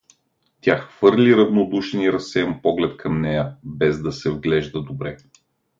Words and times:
Тя 0.61 0.77
хвърли 0.77 1.35
равнодушен 1.37 2.01
и 2.01 2.11
разсеян 2.11 2.61
поглед 2.61 2.97
към 2.97 3.21
нея, 3.21 3.55
без 3.63 4.01
да 4.01 4.11
се 4.11 4.31
вглежда 4.31 4.83
добре. 4.83 5.17